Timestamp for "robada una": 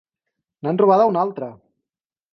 0.83-1.23